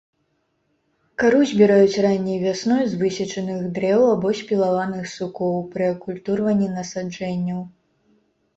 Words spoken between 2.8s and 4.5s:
з высечаных дрэў або